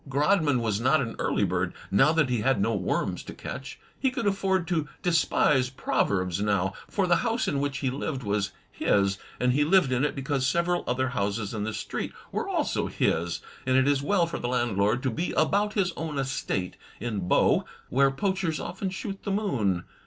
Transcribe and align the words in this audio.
Grodman 0.09 0.61
was 0.61 0.81
not 0.81 0.99
an 0.99 1.15
early 1.19 1.43
bird, 1.43 1.75
now 1.91 2.11
that 2.11 2.27
he 2.29 2.41
had 2.41 2.59
no 2.59 2.73
worms 2.73 3.21
to 3.21 3.35
catch. 3.35 3.77
He 3.99 4.09
could 4.09 4.25
afford 4.25 4.67
to 4.69 4.89
despise 5.03 5.69
proverbs 5.69 6.41
now, 6.41 6.73
for 6.87 7.05
the 7.05 7.17
house 7.17 7.47
in 7.47 7.59
which 7.59 7.77
he 7.85 7.91
lived 7.91 8.23
was 8.23 8.51
his, 8.71 9.19
and 9.39 9.53
he 9.53 9.63
lived 9.63 9.91
in 9.91 10.03
it 10.03 10.15
because 10.15 10.47
several 10.47 10.83
other 10.87 11.09
houses 11.09 11.53
in 11.53 11.65
the 11.65 11.71
street 11.75 12.13
were 12.31 12.49
also 12.49 12.87
his, 12.87 13.41
and 13.63 13.77
it 13.77 13.87
is 13.87 14.01
well 14.01 14.25
for 14.25 14.39
the 14.39 14.47
landlord 14.47 15.03
to 15.03 15.11
be 15.11 15.33
about 15.33 15.73
his 15.73 15.91
own 15.95 16.17
estate 16.17 16.77
in 16.99 17.27
Bow, 17.27 17.63
where 17.89 18.09
poachers 18.09 18.59
often 18.59 18.89
shoot 18.89 19.21
the 19.21 19.29
moon. 19.29 19.83